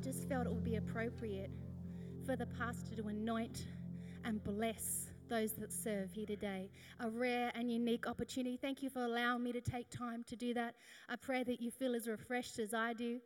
[0.00, 1.50] just felt it would be appropriate
[2.24, 3.66] for the pastor to anoint
[4.24, 6.70] and bless those that serve here today.
[7.00, 8.56] A rare and unique opportunity.
[8.56, 10.74] Thank you for allowing me to take time to do that.
[11.08, 13.20] I pray that you feel as refreshed as I do.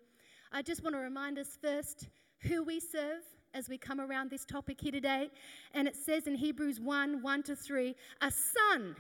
[0.51, 2.09] I just want to remind us first
[2.41, 3.23] who we serve
[3.55, 5.31] as we come around this topic here today.
[5.75, 8.97] And it says in Hebrews 1 1 to 3, a son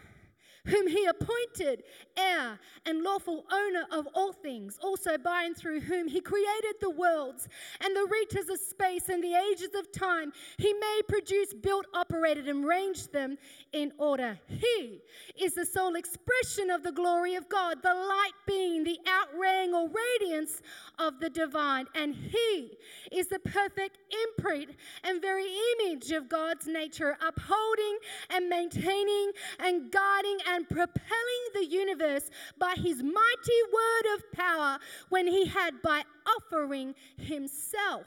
[0.67, 1.85] whom he appointed
[2.17, 6.91] heir and lawful owner of all things, also by and through whom he created the
[6.91, 7.49] worlds
[7.81, 10.33] and the reaches of space and the ages of time.
[10.59, 13.37] He made, produced, built, operated, and ranged them
[13.73, 14.39] in order.
[14.47, 15.01] He
[15.41, 19.54] is the sole expression of the glory of God, the light being the outraying
[19.85, 20.61] or radiance
[20.99, 21.87] of the divine.
[21.95, 22.77] And he
[23.13, 23.99] is the perfect
[24.29, 24.71] imprint
[25.03, 27.99] and very image of God's nature, upholding
[28.31, 34.79] and maintaining and guiding and propelling the universe by his mighty word of power
[35.09, 38.07] when he had by offering himself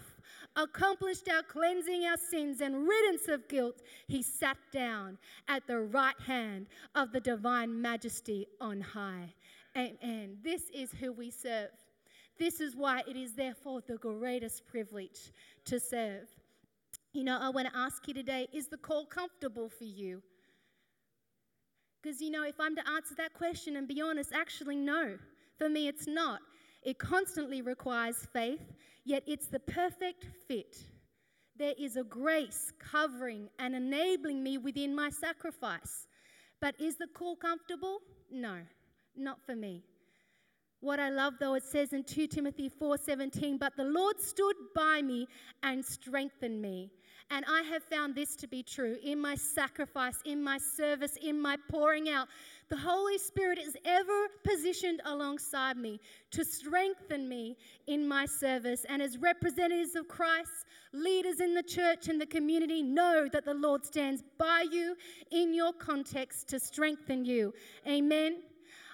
[0.56, 6.20] accomplished our cleansing our sins and riddance of guilt, he sat down at the right
[6.26, 9.32] hand of the divine majesty on high.
[9.78, 10.38] Amen.
[10.44, 11.70] This is who we serve.
[12.40, 15.32] This is why it is therefore the greatest privilege
[15.66, 16.28] to serve.
[17.14, 20.24] You know, I want to ask you today is the call comfortable for you?
[22.02, 25.18] Because, you know, if I'm to answer that question and be honest, actually, no.
[25.58, 26.40] For me, it's not.
[26.84, 28.62] It constantly requires faith,
[29.06, 30.78] yet it's the perfect fit.
[31.56, 36.08] There is a grace covering and enabling me within my sacrifice.
[36.62, 38.00] But is the call comfortable?
[38.32, 38.58] No,
[39.18, 39.84] not for me.
[40.80, 45.02] What I love though it says in 2 Timothy 4:17, but the Lord stood by
[45.02, 45.28] me
[45.64, 46.92] and strengthened me.
[47.30, 51.42] And I have found this to be true in my sacrifice, in my service, in
[51.42, 52.30] my pouring out.
[52.70, 56.00] The Holy Spirit is ever positioned alongside me
[56.32, 57.58] to strengthen me
[57.88, 58.86] in my service.
[58.88, 63.54] And as representatives of Christ, leaders in the church and the community know that the
[63.54, 64.96] Lord stands by you
[65.32, 67.54] in your context to strengthen you.
[67.86, 68.38] Amen.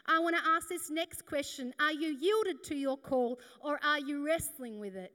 [0.06, 4.00] I want to ask this next question Are you yielded to your call or are
[4.00, 5.14] you wrestling with it?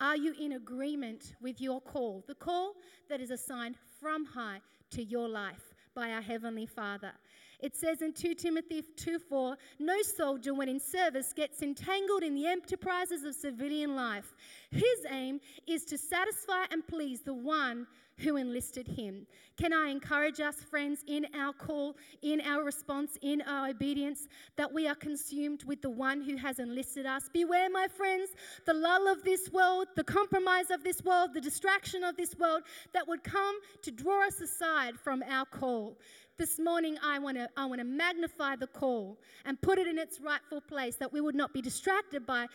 [0.00, 2.24] Are you in agreement with your call?
[2.26, 2.74] The call
[3.08, 4.60] that is assigned from high
[4.90, 7.12] to your life by our Heavenly Father.
[7.60, 12.34] It says in 2 Timothy 2 4, no soldier when in service gets entangled in
[12.34, 14.34] the enterprises of civilian life.
[14.70, 17.86] His aim is to satisfy and please the one
[18.18, 19.26] who enlisted him.
[19.56, 24.72] Can I encourage us, friends, in our call, in our response, in our obedience, that
[24.72, 27.28] we are consumed with the one who has enlisted us?
[27.32, 28.30] Beware, my friends,
[28.66, 32.62] the lull of this world, the compromise of this world, the distraction of this world
[32.92, 35.98] that would come to draw us aside from our call.
[36.36, 39.98] This morning, I want to I want to magnify the call and put it in
[39.98, 42.46] its rightful place that we would not be distracted by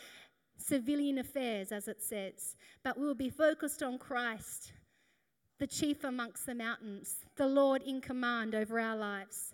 [0.57, 4.73] civilian affairs, as it says, but we will be focused on Christ
[5.59, 9.53] the chief amongst the mountains, the Lord in command over our lives.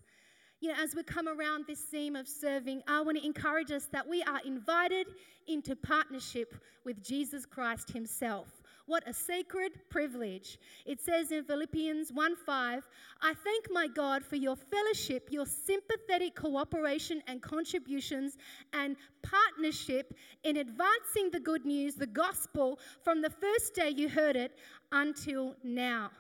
[0.62, 3.88] You know, as we come around this theme of serving, I want to encourage us
[3.92, 5.08] that we are invited
[5.48, 6.54] into partnership
[6.86, 8.48] with Jesus Christ Himself.
[8.88, 10.60] What a sacred privilege.
[10.86, 12.88] It says in Philippians 1 5,
[13.22, 18.38] I thank my God for your fellowship, your sympathetic cooperation and contributions,
[18.74, 20.14] and partnership
[20.44, 24.56] in advancing the good news, the gospel, from the first day you heard it
[24.92, 26.12] until now.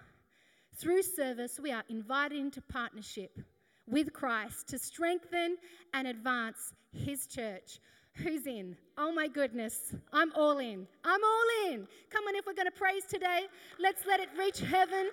[0.75, 3.39] Through service, we are invited into partnership
[3.87, 5.57] with Christ to strengthen
[5.93, 7.79] and advance his church.
[8.17, 8.77] Who's in?
[8.97, 10.87] Oh my goodness, I'm all in.
[11.03, 11.87] I'm all in.
[12.09, 13.41] Come on, if we're going to praise today,
[13.77, 15.09] let's let it reach heaven.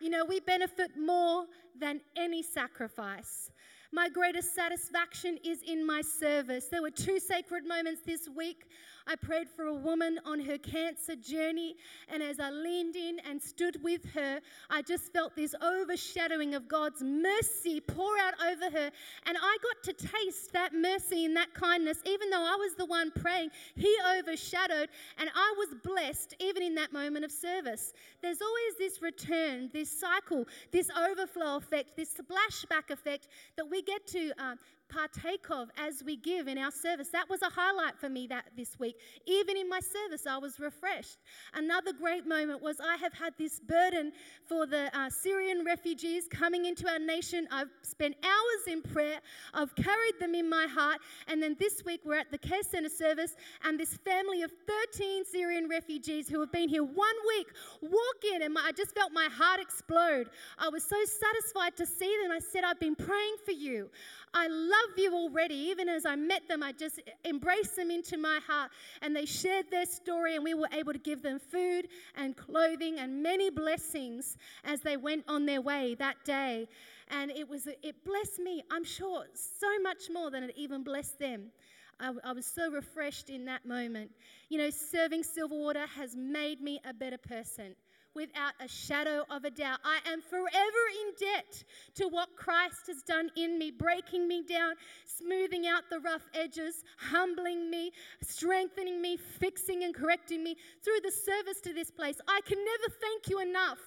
[0.00, 1.46] You know, we benefit more
[1.80, 3.50] than any sacrifice.
[3.90, 6.66] My greatest satisfaction is in my service.
[6.70, 8.66] There were two sacred moments this week
[9.06, 11.76] I prayed for a woman on her cancer journey,
[12.08, 16.68] and as I leaned in and stood with her, I just felt this overshadowing of
[16.68, 18.90] God's mercy pour out over her.
[19.26, 22.86] And I got to taste that mercy and that kindness, even though I was the
[22.86, 23.50] one praying.
[23.74, 27.92] He overshadowed, and I was blessed even in that moment of service.
[28.22, 34.06] There's always this return, this cycle, this overflow effect, this splashback effect that we get
[34.08, 34.54] to uh,
[34.88, 37.08] partake of as we give in our service.
[37.10, 38.96] That was a highlight for me that this week.
[39.26, 41.18] Even in my service, I was refreshed.
[41.54, 44.12] Another great moment was I have had this burden
[44.46, 47.48] for the uh, Syrian refugees coming into our nation.
[47.50, 49.20] I've spent hours in prayer.
[49.52, 51.00] I've carried them in my heart.
[51.28, 54.52] And then this week, we're at the care center service, and this family of
[54.92, 57.48] 13 Syrian refugees who have been here one week
[57.82, 60.30] walk in, and my, I just felt my heart explode.
[60.58, 62.32] I was so satisfied to see them.
[62.32, 63.90] I said, I've been praying for you.
[64.34, 65.54] I love you already.
[65.54, 69.70] Even as I met them, I just embraced them into my heart and they shared
[69.70, 74.36] their story, and we were able to give them food and clothing and many blessings
[74.64, 76.68] as they went on their way that day.
[77.08, 81.18] And it was it blessed me, I'm sure, so much more than it even blessed
[81.18, 81.52] them.
[82.00, 84.10] I, I was so refreshed in that moment.
[84.48, 87.76] You know, serving Silverwater has made me a better person
[88.14, 89.78] without a shadow of a doubt.
[89.84, 91.64] I am forever in debt
[91.96, 94.74] to what Christ has done in me, breaking me down,
[95.06, 101.12] smoothing out the rough edges, humbling me, strengthening me, fixing and correcting me through the
[101.12, 102.20] service to this place.
[102.28, 103.78] I can never thank you enough.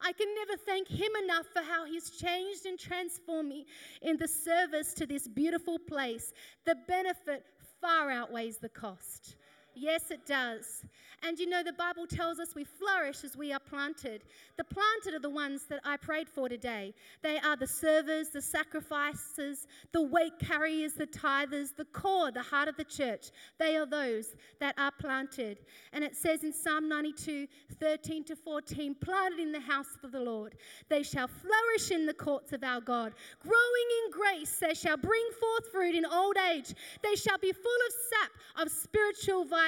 [0.00, 3.66] I can never thank Him enough for how He's changed and transformed me
[4.00, 6.32] in the service to this beautiful place.
[6.64, 7.44] The benefit
[7.80, 9.36] far outweighs the cost.
[9.74, 10.84] Yes, it does.
[11.24, 14.24] And you know, the Bible tells us we flourish as we are planted.
[14.58, 16.94] The planted are the ones that I prayed for today.
[17.22, 22.68] They are the servers, the sacrificers, the weight carriers, the tithers, the core, the heart
[22.68, 23.30] of the church.
[23.58, 25.60] They are those that are planted.
[25.92, 27.46] And it says in Psalm 92
[27.78, 30.56] 13 to 14, planted in the house of the Lord.
[30.88, 33.14] They shall flourish in the courts of our God.
[33.40, 36.74] Growing in grace, they shall bring forth fruit in old age.
[37.02, 39.61] They shall be full of sap of spiritual vitality.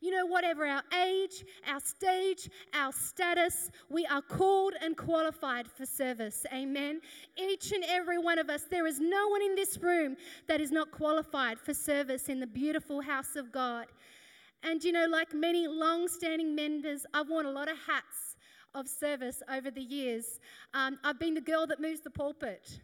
[0.00, 5.86] You know, whatever our age, our stage, our status, we are called and qualified for
[5.86, 6.44] service.
[6.52, 7.00] Amen.
[7.36, 10.16] Each and every one of us, there is no one in this room
[10.48, 13.86] that is not qualified for service in the beautiful house of God.
[14.62, 18.36] And you know, like many long standing members, I've worn a lot of hats
[18.74, 20.40] of service over the years.
[20.74, 22.80] Um, I've been the girl that moves the pulpit.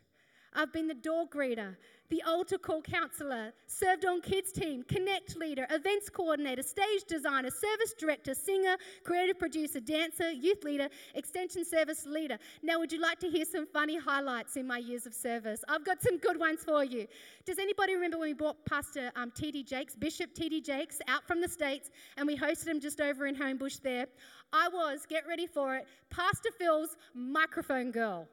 [0.55, 1.77] I've been the door greeter
[2.13, 7.95] the altar call counselor, served on kids team, connect leader, events coordinator, stage designer, service
[7.99, 12.37] director, singer, creative producer, dancer, youth leader, extension service leader.
[12.63, 15.65] Now, would you like to hear some funny highlights in my years of service?
[15.69, 17.07] I've got some good ones for you.
[17.47, 19.63] Does anybody remember when we brought Pastor um, T.D.
[19.63, 20.61] Jakes, Bishop T.D.
[20.61, 21.89] Jakes, out from the States
[22.19, 24.05] and we hosted him just over in Homebush there?
[24.53, 28.29] I was, get ready for it, Pastor Phil's microphone girl.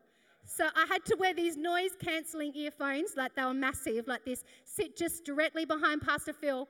[0.49, 4.43] So I had to wear these noise cancelling earphones, like they were massive, like this,
[4.65, 6.67] sit just directly behind Pastor Phil.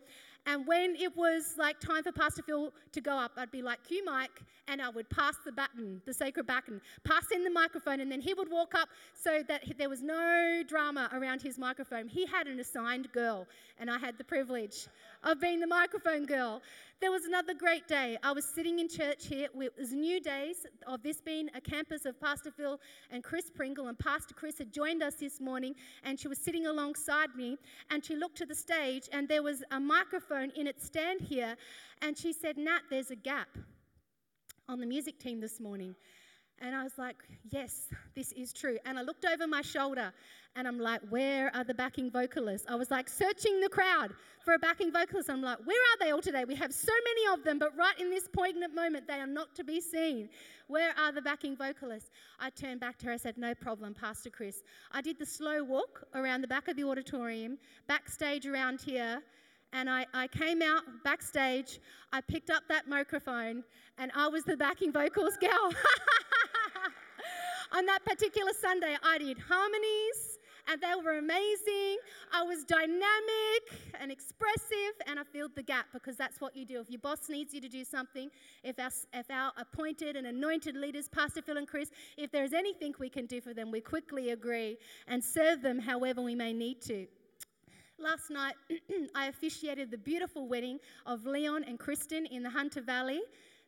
[0.50, 3.84] And when it was like time for Pastor Phil to go up, I'd be like,
[3.88, 8.00] cue Mike, and I would pass the baton, the sacred baton, pass in the microphone,
[8.00, 12.08] and then he would walk up so that there was no drama around his microphone.
[12.08, 13.46] He had an assigned girl,
[13.80, 14.88] and I had the privilege
[15.24, 16.64] of being the microphone girl.
[17.02, 18.18] There was another great day.
[18.24, 19.48] I was sitting in church here.
[19.58, 22.80] It was new days of this being a campus of Pastor Phil
[23.10, 23.88] and Chris Pringle.
[23.88, 27.58] And Pastor Chris had joined us this morning, and she was sitting alongside me.
[27.90, 31.56] And she looked to the stage, and there was a microphone in its stand here.
[32.02, 33.50] And she said, Nat, there's a gap
[34.68, 35.96] on the music team this morning.
[36.62, 37.16] And I was like,
[37.50, 38.78] yes, this is true.
[38.86, 40.12] And I looked over my shoulder
[40.56, 42.68] and I'm like, where are the backing vocalists?
[42.70, 44.12] I was like searching the crowd
[44.44, 45.30] for a backing vocalist.
[45.30, 46.44] I'm like, where are they all today?
[46.46, 49.56] We have so many of them, but right in this poignant moment, they are not
[49.56, 50.28] to be seen.
[50.68, 52.10] Where are the backing vocalists?
[52.40, 53.14] I turned back to her.
[53.14, 54.64] I said, no problem, Pastor Chris.
[54.92, 57.58] I did the slow walk around the back of the auditorium,
[57.88, 59.22] backstage around here
[59.74, 61.80] and I, I came out backstage.
[62.12, 63.64] I picked up that microphone,
[63.98, 65.52] and I was the backing vocals girl.
[67.72, 70.40] On that particular Sunday, I did harmonies
[70.70, 71.98] and they were amazing.
[72.32, 76.80] I was dynamic and expressive, and I filled the gap because that's what you do.
[76.80, 78.30] If your boss needs you to do something,
[78.64, 82.94] if our, if our appointed and anointed leaders, Pastor Phil and Chris, if there's anything
[83.00, 86.82] we can do for them, we quickly agree and serve them however we may need
[86.84, 87.08] to.
[88.02, 88.56] Last night,
[89.16, 93.20] I officiated the beautiful wedding of Leon and Kristen in the Hunter Valley.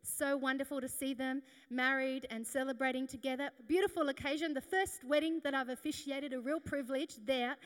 [0.04, 3.50] So wonderful to see them married and celebrating together.
[3.68, 7.58] Beautiful occasion, the first wedding that I've officiated, a real privilege there.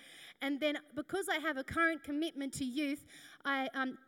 [0.41, 3.05] And then, because I have a current commitment to youth,
[3.45, 3.99] I um,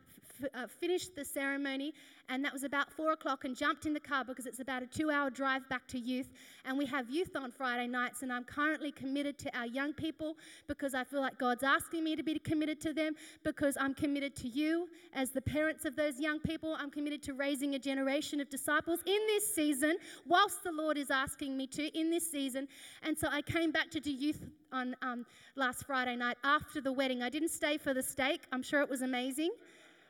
[0.54, 1.94] uh, finished the ceremony
[2.28, 4.86] and that was about four o'clock, and jumped in the car because it's about a
[4.86, 6.28] two hour drive back to youth.
[6.64, 10.36] And we have youth on Friday nights, and I'm currently committed to our young people
[10.66, 13.14] because I feel like God's asking me to be committed to them
[13.44, 16.76] because I'm committed to you as the parents of those young people.
[16.78, 21.10] I'm committed to raising a generation of disciples in this season, whilst the Lord is
[21.10, 22.68] asking me to in this season.
[23.02, 25.24] And so I came back to do youth on um,
[25.56, 27.22] last Friday night after the wedding.
[27.22, 29.50] I didn't stay for the steak, I'm sure it was amazing,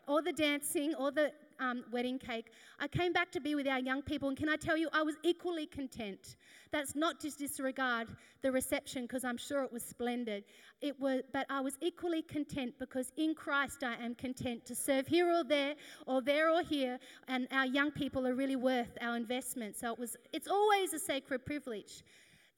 [0.09, 2.51] or the dancing, or the um, wedding cake,
[2.81, 5.03] I came back to be with our young people, and can I tell you, I
[5.03, 6.37] was equally content.
[6.71, 8.09] That's not to disregard
[8.43, 10.45] the reception, because I'm sure it was splendid.
[10.81, 15.07] It was, but I was equally content because in Christ I am content to serve
[15.07, 15.75] here or there,
[16.07, 19.77] or there or here, and our young people are really worth our investment.
[19.77, 20.17] So it was.
[20.33, 22.05] It's always a sacred privilege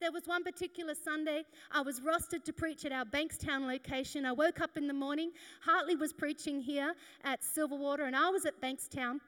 [0.00, 4.24] There was one particular Sunday I was rostered to preach at our Bankstown location.
[4.24, 5.30] I woke up in the morning.
[5.62, 9.18] Hartley was preaching here at Silverwater, and I was at Bankstown.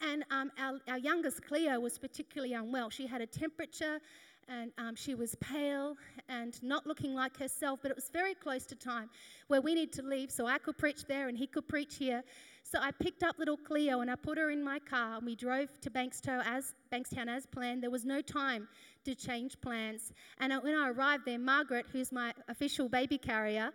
[0.00, 2.90] And um, our, our youngest Cleo was particularly unwell.
[2.90, 4.00] She had a temperature
[4.48, 5.94] and um, she was pale
[6.28, 9.10] and not looking like herself, but it was very close to time
[9.48, 12.22] where we need to leave so I could preach there and he could preach here.
[12.70, 15.34] So I picked up little Cleo and I put her in my car and we
[15.34, 17.82] drove to Bankstown as, Bankstown as planned.
[17.82, 18.68] There was no time
[19.06, 20.12] to change plans.
[20.38, 23.70] And when I arrived there, Margaret, who's my official baby carrier,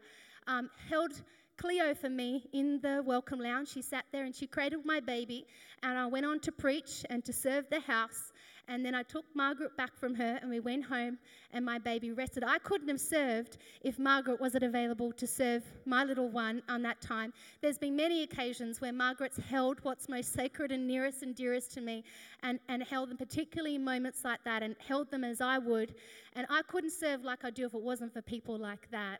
[0.45, 1.23] um, held
[1.57, 3.69] Cleo for me in the welcome lounge.
[3.69, 5.45] She sat there and she cradled my baby,
[5.83, 8.33] and I went on to preach and to serve the house.
[8.67, 11.17] And then I took Margaret back from her and we went home
[11.51, 12.43] and my baby rested.
[12.45, 17.01] I couldn't have served if Margaret wasn't available to serve my little one on that
[17.01, 17.33] time.
[17.61, 21.81] There's been many occasions where Margaret's held what's most sacred and nearest and dearest to
[21.81, 22.05] me
[22.41, 25.93] and, and held them, particularly in moments like that, and held them as I would.
[26.33, 29.19] And I couldn't serve like I do if it wasn't for people like that.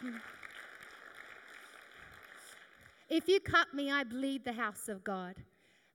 [3.10, 5.34] If you cut me, I bleed the house of God.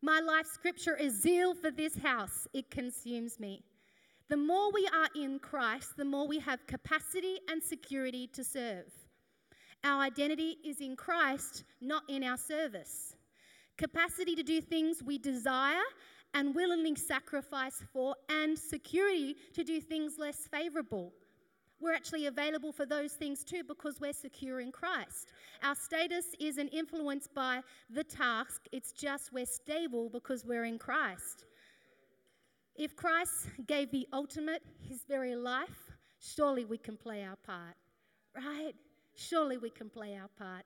[0.01, 3.63] My life scripture is zeal for this house, it consumes me.
[4.29, 8.91] The more we are in Christ, the more we have capacity and security to serve.
[9.83, 13.15] Our identity is in Christ, not in our service.
[13.77, 15.83] Capacity to do things we desire
[16.33, 21.13] and willingly sacrifice for, and security to do things less favorable
[21.85, 25.31] we're actually available for those things too because we're secure in Christ.
[25.63, 27.61] Our status isn't influenced by
[27.91, 31.45] the task, it's just we're stable because we're in Christ.
[32.75, 37.75] If Christ gave the ultimate, his very life, surely we can play our part,
[38.35, 38.73] right?
[39.15, 40.65] Surely we can play our part.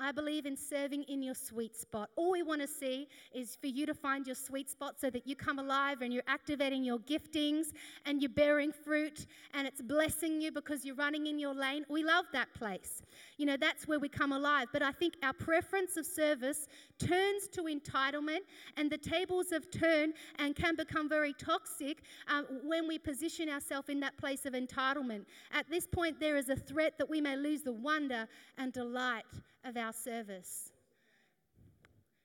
[0.00, 2.08] I believe in serving in your sweet spot.
[2.16, 5.26] All we want to see is for you to find your sweet spot so that
[5.26, 7.66] you come alive and you're activating your giftings
[8.06, 11.84] and you're bearing fruit and it's blessing you because you're running in your lane.
[11.88, 13.02] We love that place.
[13.40, 14.68] You know, that's where we come alive.
[14.70, 16.68] But I think our preference of service
[16.98, 18.40] turns to entitlement
[18.76, 23.88] and the tables have turned and can become very toxic uh, when we position ourselves
[23.88, 25.24] in that place of entitlement.
[25.52, 28.28] At this point, there is a threat that we may lose the wonder
[28.58, 29.24] and delight
[29.64, 30.70] of our service.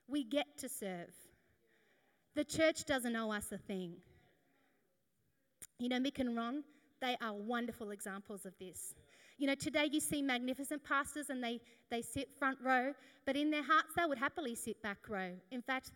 [0.10, 1.14] We get to serve.
[2.36, 3.94] The church doesn't owe us a thing.
[5.80, 6.66] You know, Mick and Ron,
[7.00, 8.96] they are wonderful examples of this.
[9.38, 11.60] You know, today you see magnificent pastors and they,
[11.92, 12.94] they sit front row,
[13.26, 15.32] but in their hearts they would happily sit back row.
[15.52, 15.92] In fact,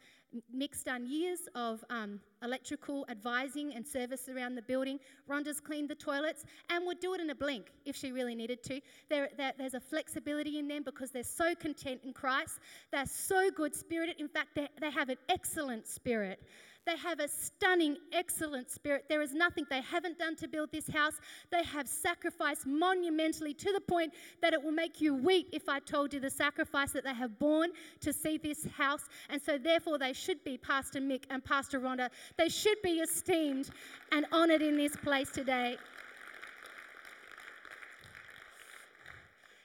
[0.53, 4.99] Mick's done years of um, electrical advising and service around the building.
[5.27, 8.61] Rhonda's cleaned the toilets and would do it in a blink if she really needed
[8.63, 8.81] to.
[9.09, 12.59] There, there, there's a flexibility in them because they're so content in Christ.
[12.91, 14.19] They're so good spirited.
[14.19, 16.41] In fact, they, they have an excellent spirit.
[16.89, 19.05] They have a stunning, excellent spirit.
[19.09, 21.13] There is nothing they haven't done to build this house.
[21.51, 25.81] They have sacrificed monumentally to the point that it will make you weep if I
[25.81, 27.69] told you the sacrifice that they have borne
[27.99, 29.03] to see this house.
[29.29, 32.09] And so, therefore, they should be Pastor Mick and Pastor Rhonda.
[32.39, 33.69] They should be esteemed
[34.11, 35.77] and honored in this place today.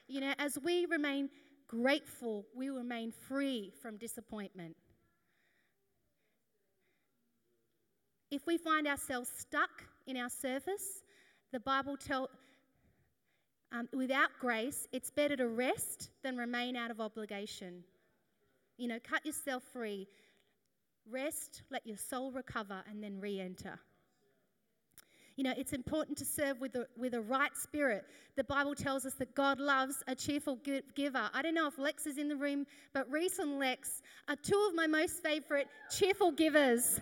[0.07, 1.31] You know, as we remain
[1.67, 4.75] grateful, we remain free from disappointment.
[8.31, 11.03] If we find ourselves stuck in our surface,
[11.51, 12.29] the Bible tells
[13.71, 17.83] um, without grace, it's better to rest than remain out of obligation.
[18.77, 20.07] You know, cut yourself free.
[21.09, 23.79] Rest, let your soul recover, and then re enter.
[25.35, 28.05] You know, it's important to serve with a, with a right spirit.
[28.37, 30.57] The Bible tells us that God loves a cheerful
[30.95, 31.29] giver.
[31.33, 34.67] I don't know if Lex is in the room, but Reese and Lex are two
[34.69, 37.01] of my most favorite cheerful givers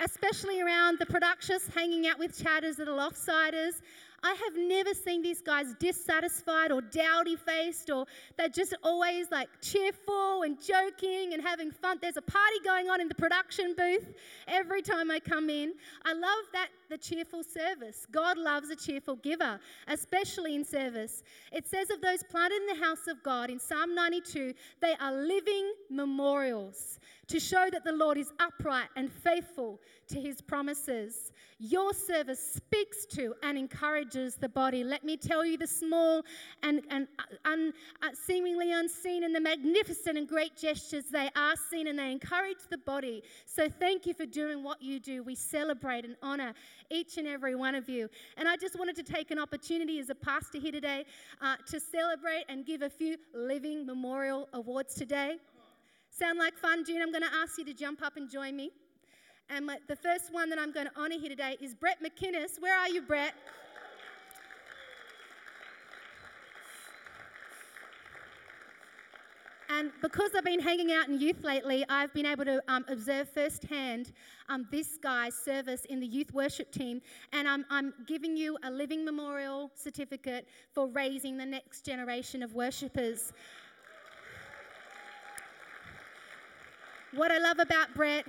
[0.00, 3.80] especially around the productious, hanging out with chatters that are offsiders.
[4.22, 8.04] I have never seen these guys dissatisfied or dowdy faced, or
[8.36, 11.98] they're just always like cheerful and joking and having fun.
[12.02, 14.12] There's a party going on in the production booth
[14.48, 15.74] every time I come in.
[16.04, 18.06] I love that the cheerful service.
[18.10, 21.22] God loves a cheerful giver, especially in service.
[21.52, 25.12] It says of those planted in the house of God in Psalm 92, they are
[25.12, 26.97] living memorials
[27.28, 31.32] to show that the Lord is upright and faithful to his promises.
[31.60, 34.82] Your service speaks to and encourages the body.
[34.82, 36.22] Let me tell you the small
[36.62, 37.08] and, and
[37.44, 42.12] un, uh, seemingly unseen and the magnificent and great gestures they are seen and they
[42.12, 43.22] encourage the body.
[43.44, 45.22] So thank you for doing what you do.
[45.22, 46.54] We celebrate and honor
[46.90, 48.08] each and every one of you.
[48.36, 51.04] And I just wanted to take an opportunity as a pastor here today
[51.42, 55.38] uh, to celebrate and give a few living memorial awards today.
[56.18, 57.00] Sound like fun, June?
[57.00, 58.72] I'm going to ask you to jump up and join me.
[59.50, 62.60] And my, the first one that I'm going to honour here today is Brett McInnes.
[62.60, 63.34] Where are you, Brett?
[69.70, 73.28] And because I've been hanging out in youth lately, I've been able to um, observe
[73.28, 74.10] firsthand
[74.48, 77.00] um, this guy's service in the youth worship team.
[77.32, 82.54] And I'm, I'm giving you a living memorial certificate for raising the next generation of
[82.54, 83.32] worshippers.
[87.14, 88.26] What I love about Brett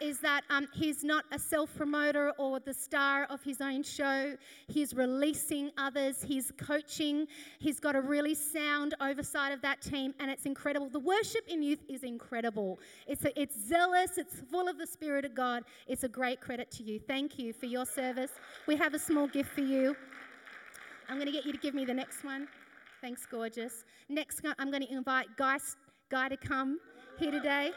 [0.00, 4.34] is that um, he's not a self promoter or the star of his own show.
[4.68, 7.26] He's releasing others, he's coaching,
[7.58, 10.88] he's got a really sound oversight of that team, and it's incredible.
[10.88, 12.80] The worship in youth is incredible.
[13.06, 15.64] It's, a, it's zealous, it's full of the Spirit of God.
[15.86, 16.98] It's a great credit to you.
[16.98, 18.32] Thank you for your service.
[18.66, 19.94] We have a small gift for you.
[21.08, 22.48] I'm going to get you to give me the next one.
[23.02, 23.84] Thanks, gorgeous.
[24.08, 25.58] Next, I'm going to invite Guy,
[26.08, 26.78] Guy to come
[27.18, 27.72] here today.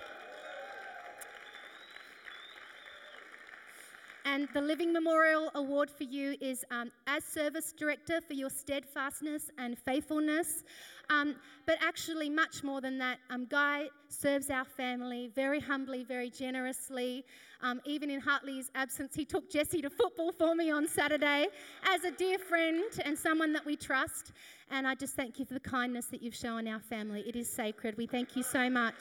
[4.28, 9.52] And the Living Memorial Award for you is um, as service director for your steadfastness
[9.60, 10.64] and faithfulness.
[11.12, 11.36] Um,
[11.68, 17.24] but actually, much more than that, um, Guy serves our family very humbly, very generously.
[17.62, 21.46] Um, even in Hartley's absence, he took Jesse to football for me on Saturday
[21.88, 24.32] as a dear friend and someone that we trust.
[24.72, 27.24] And I just thank you for the kindness that you've shown our family.
[27.28, 27.96] It is sacred.
[27.96, 28.96] We thank you so much.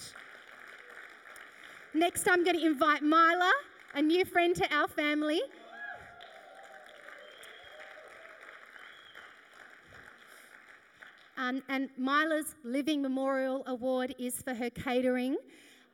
[1.94, 3.52] Next, I'm going to invite Mila
[3.94, 5.40] a new friend to our family.
[11.36, 15.36] Um, and Mila's Living Memorial Award is for her catering.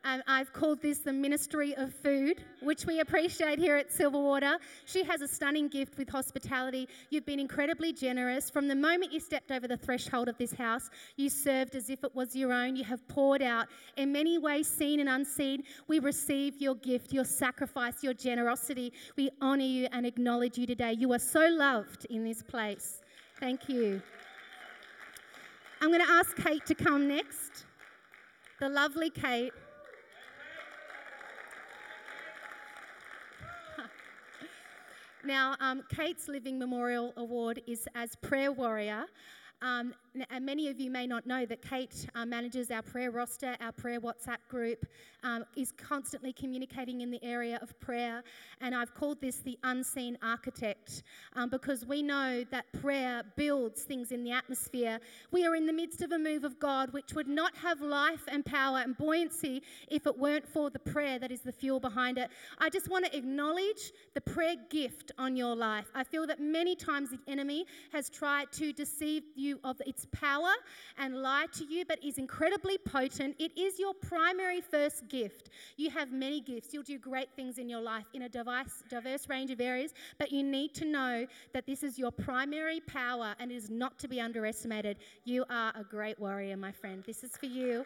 [0.02, 4.56] I've called this the Ministry of Food, which we appreciate here at Silverwater.
[4.86, 6.88] She has a stunning gift with hospitality.
[7.10, 8.48] You've been incredibly generous.
[8.48, 12.02] From the moment you stepped over the threshold of this house, you served as if
[12.02, 12.76] it was your own.
[12.76, 15.64] You have poured out in many ways, seen and unseen.
[15.86, 18.94] We receive your gift, your sacrifice, your generosity.
[19.16, 20.94] We honor you and acknowledge you today.
[20.94, 23.02] You are so loved in this place.
[23.38, 24.00] Thank you.
[25.82, 27.66] I'm going to ask Kate to come next.
[28.60, 29.52] The lovely Kate.
[35.24, 39.04] Now, um, Kate's Living Memorial Award is as prayer warrior.
[39.62, 39.94] Um,
[40.30, 43.72] and many of you may not know that Kate uh, manages our prayer roster, our
[43.72, 44.86] prayer WhatsApp group,
[45.22, 48.22] um, is constantly communicating in the area of prayer.
[48.60, 51.02] And I've called this the unseen architect
[51.34, 54.98] um, because we know that prayer builds things in the atmosphere.
[55.30, 58.22] We are in the midst of a move of God which would not have life
[58.28, 62.18] and power and buoyancy if it weren't for the prayer that is the fuel behind
[62.18, 62.30] it.
[62.58, 65.86] I just want to acknowledge the prayer gift on your life.
[65.94, 70.50] I feel that many times the enemy has tried to deceive you of its power
[70.98, 73.36] and lie to you, but is incredibly potent.
[73.38, 75.50] It is your primary first gift.
[75.76, 76.72] You have many gifts.
[76.72, 80.32] You'll do great things in your life in a diverse, diverse range of areas, but
[80.32, 84.20] you need to know that this is your primary power and is not to be
[84.20, 84.98] underestimated.
[85.24, 87.02] You are a great warrior, my friend.
[87.06, 87.84] This is for you.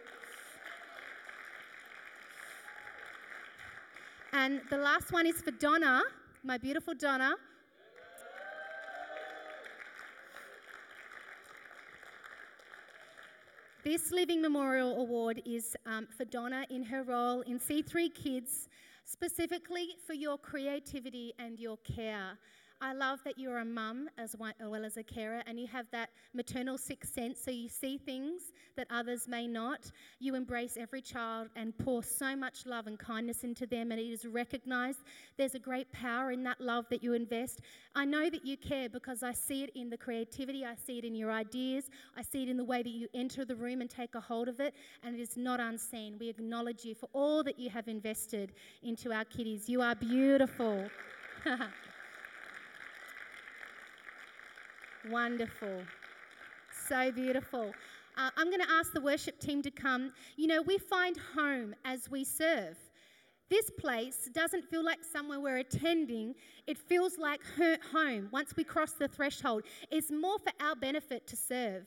[4.32, 6.02] And the last one is for Donna,
[6.42, 7.36] my beautiful Donna.
[13.84, 18.70] This Living Memorial Award is um, for Donna in her role in C3 Kids,
[19.04, 22.38] specifically for your creativity and your care.
[22.84, 25.86] I love that you're a mum as uh, well as a carer and you have
[25.92, 29.90] that maternal sixth sense so you see things that others may not.
[30.20, 34.04] You embrace every child and pour so much love and kindness into them, and it
[34.04, 34.98] is recognized.
[35.38, 37.62] There's a great power in that love that you invest.
[37.94, 41.06] I know that you care because I see it in the creativity, I see it
[41.06, 43.88] in your ideas, I see it in the way that you enter the room and
[43.88, 46.18] take a hold of it, and it is not unseen.
[46.20, 49.70] We acknowledge you for all that you have invested into our kiddies.
[49.70, 50.86] You are beautiful.
[55.10, 55.82] Wonderful.
[56.88, 57.72] So beautiful.
[58.16, 60.12] Uh, I'm going to ask the worship team to come.
[60.36, 62.78] You know, we find home as we serve.
[63.50, 66.34] This place doesn't feel like somewhere we're attending,
[66.66, 67.40] it feels like
[67.92, 69.64] home once we cross the threshold.
[69.90, 71.84] It's more for our benefit to serve.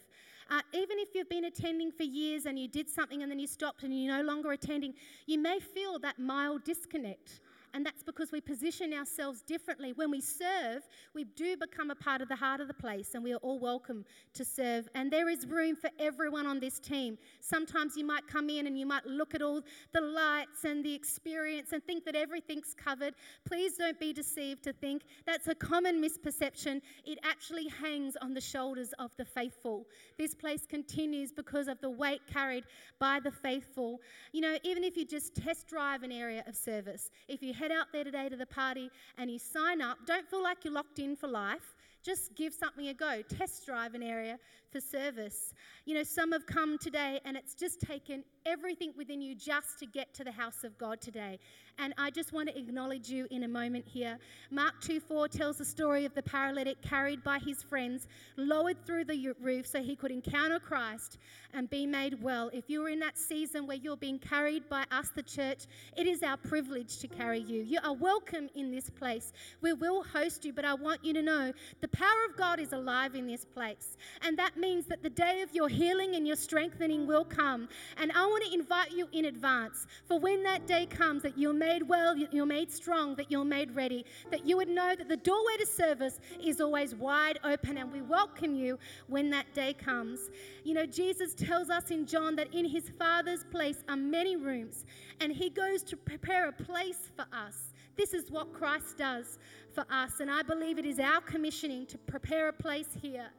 [0.50, 3.48] Uh, even if you've been attending for years and you did something and then you
[3.48, 4.94] stopped and you're no longer attending,
[5.26, 7.42] you may feel that mild disconnect
[7.74, 9.94] and that's because we position ourselves differently.
[9.94, 13.24] When we serve, we do become a part of the heart of the place, and
[13.24, 14.88] we are all welcome to serve.
[14.96, 17.18] And there is room for everyone on this team.
[17.42, 19.62] Sometimes you might come in and you might look at all
[19.94, 23.14] the lights and the experience and think that everything's covered.
[23.46, 26.82] Please don't be deceived to think that's a common misperception.
[27.06, 29.86] It actually hangs on the shoulders of the faithful.
[30.18, 32.64] This place continues because of the weight carried
[33.00, 34.02] by the faithful.
[34.32, 37.72] You know, even if you just test drive an area of service, if you head
[37.72, 41.00] out there today to the party and you sign up, don't feel like you're locked
[41.00, 41.76] in for life.
[42.04, 43.22] Just give something a go.
[43.28, 44.40] Test drive an area
[44.72, 45.54] for service.
[45.86, 49.86] You know, some have come today and it's just taken everything within you just to
[49.86, 51.40] get to the house of God today.
[51.80, 54.18] And I just want to acknowledge you in a moment here.
[54.50, 59.06] Mark 2 4 tells the story of the paralytic carried by his friends, lowered through
[59.06, 61.20] the roof so he could encounter Christ
[61.54, 62.50] and be made well.
[62.52, 66.24] If you're in that season where you're being carried by us, the church, it is
[66.24, 67.62] our privilege to carry you.
[67.62, 69.34] You are welcome in this place.
[69.62, 72.74] We will host you, but I want you to know the power of God is
[72.74, 73.98] alive in this place.
[74.22, 77.68] And that means that the day of your healing and your strengthening will come.
[77.98, 81.54] And I want to invite you in advance for when that day comes that you're
[81.54, 85.18] made well, you're made strong, that you're made ready, that you would know that the
[85.18, 90.30] doorway to service is always wide open and we welcome you when that day comes.
[90.64, 94.86] You know, Jesus tells us in John that in his Father's place are many rooms
[95.20, 97.74] and he goes to prepare a place for us.
[97.96, 99.40] This is what Christ does
[99.74, 100.20] for us.
[100.20, 103.30] And I believe it is our commissioning to prepare a place here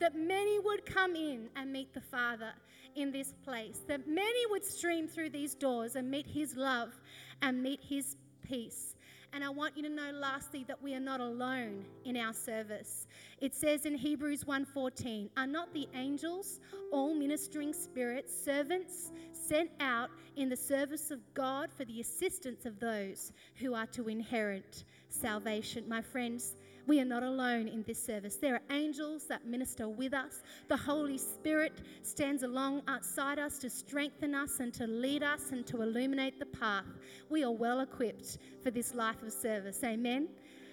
[0.00, 2.52] that many would come in and meet the Father
[3.00, 6.92] in this place, that many would stream through these doors and meet His love
[7.40, 8.94] and meet His peace.
[9.32, 13.06] And I want you to know lastly that we are not alone in our service.
[13.40, 20.10] It says in Hebrews 1:14, "Are not the angels all ministering spirits, servants sent out
[20.36, 25.86] in the service of God for the assistance of those who are to inherit salvation?"
[25.86, 26.56] My friends,
[26.88, 28.36] we are not alone in this service.
[28.36, 30.42] There are angels that minister with us.
[30.68, 35.82] The Holy Spirit stands alongside us to strengthen us and to lead us and to
[35.82, 36.86] illuminate the path.
[37.28, 39.84] We are well equipped for this life of service.
[39.84, 40.28] Amen.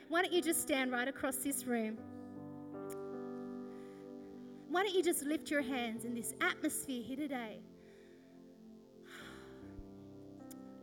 [0.07, 1.97] Why don't you just stand right across this room?
[4.69, 7.59] Why don't you just lift your hands in this atmosphere here today?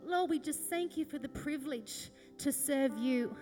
[0.05, 3.35] Lord, we just thank you for the privilege to serve you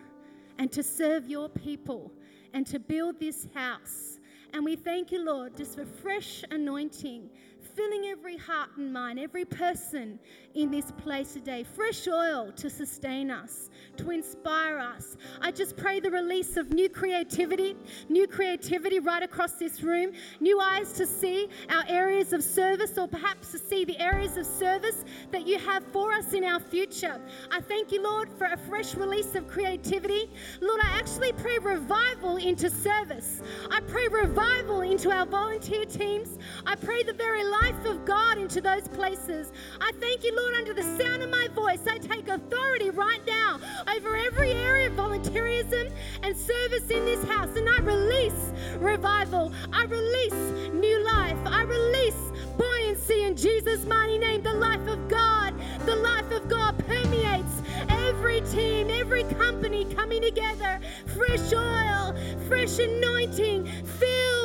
[0.62, 2.12] and to serve your people
[2.54, 4.19] and to build this house.
[4.54, 7.32] And we thank you, Lord, just for fresh anointing
[7.75, 10.19] filling every heart and mind, every person
[10.55, 11.63] in this place today.
[11.63, 15.17] Fresh oil to sustain us, to inspire us.
[15.41, 17.75] I just pray the release of new creativity,
[18.10, 23.07] new creativity right across this room, new eyes to see our areas of service, or
[23.07, 27.19] perhaps to see the areas of service that you have for us in our future.
[27.49, 30.29] I thank you, Lord, for a fresh release of creativity.
[30.60, 33.41] Lord, I actually pray revival into service.
[33.69, 36.38] I pray revival into our volunteer teams.
[36.65, 39.51] I pray the very life life of God into those places.
[39.79, 43.60] I thank you, Lord, under the sound of my voice, I take authority right now
[43.88, 45.89] over every area of volunteerism
[46.21, 47.55] and service in this house.
[47.55, 49.53] And I release revival.
[49.71, 51.38] I release new life.
[51.45, 54.41] I release buoyancy in Jesus' mighty name.
[54.41, 55.53] The life of God,
[55.86, 60.81] the life of God permeates every team, every company coming together.
[61.05, 62.15] Fresh oil,
[62.47, 64.40] fresh anointing permeates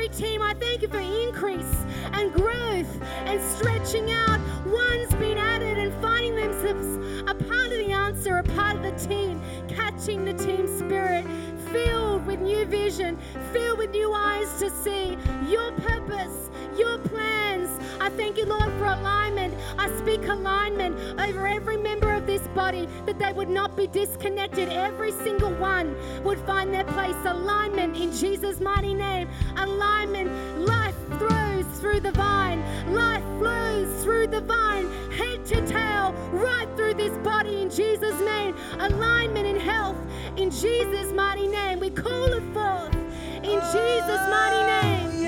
[0.00, 0.40] every team.
[0.40, 4.40] I thank you for increase and growth and stretching out.
[4.64, 6.96] One's been added and finding themselves
[7.28, 11.26] a part of the answer, a part of the team, catching the team spirit,
[11.70, 13.18] filled with new vision,
[13.52, 17.69] filled with new eyes to see your purpose, your plans.
[18.10, 19.54] I thank you, Lord, for alignment.
[19.78, 24.68] I speak alignment over every member of this body that they would not be disconnected.
[24.68, 25.94] Every single one
[26.24, 27.14] would find their place.
[27.24, 29.28] Alignment in Jesus' mighty name.
[29.56, 30.28] Alignment.
[30.66, 32.60] Life flows through the vine.
[32.92, 38.56] Life flows through the vine, head to tail, right through this body in Jesus' name.
[38.80, 39.98] Alignment in health
[40.36, 41.78] in Jesus' mighty name.
[41.78, 42.94] We call it forth
[43.36, 45.22] in Jesus' mighty name.